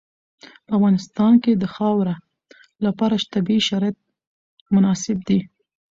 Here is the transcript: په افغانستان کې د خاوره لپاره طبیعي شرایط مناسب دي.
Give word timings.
په 0.65 0.71
افغانستان 0.77 1.33
کې 1.43 1.51
د 1.55 1.63
خاوره 1.75 2.15
لپاره 2.85 3.15
طبیعي 3.33 3.61
شرایط 3.67 3.97
مناسب 4.75 5.17
دي. 5.27 5.39